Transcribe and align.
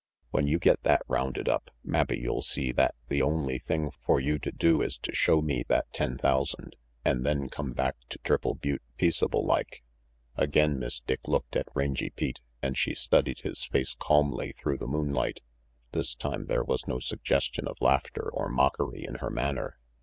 When 0.31 0.47
you 0.47 0.57
get 0.57 0.81
that 0.81 1.03
rounded 1.07 1.47
up, 1.47 1.69
mabbe 1.83 2.13
you'll 2.19 2.41
see 2.41 2.71
that 2.71 2.95
the 3.09 3.21
only 3.21 3.59
thing 3.59 3.91
for 3.91 4.19
you 4.19 4.39
to 4.39 4.51
do 4.51 4.81
is 4.81 4.97
to 4.97 5.13
show 5.13 5.43
me 5.43 5.63
that 5.67 5.93
ten 5.93 6.17
thousand, 6.17 6.75
an' 7.05 7.21
then 7.21 7.49
come 7.49 7.69
back 7.69 7.97
to 8.09 8.17
Triple 8.23 8.55
Butte 8.55 8.81
peaceable 8.97 9.45
like." 9.45 9.83
Again 10.35 10.79
Miss 10.79 11.01
Dick 11.01 11.27
looked 11.27 11.55
at 11.55 11.67
Rangy 11.75 12.09
Pete, 12.09 12.41
and 12.63 12.75
she 12.75 12.95
studied 12.95 13.41
his 13.41 13.63
face 13.65 13.93
calmly 13.93 14.53
through 14.53 14.79
the 14.79 14.87
moonlight. 14.87 15.41
This 15.91 16.15
time 16.15 16.47
there 16.47 16.63
was 16.63 16.87
no 16.87 16.97
suggestion 16.97 17.67
of 17.67 17.77
laughter 17.79 18.27
or 18.27 18.49
mockery 18.49 19.05
in 19.07 19.17
her 19.21 19.29
manner. 19.29 19.77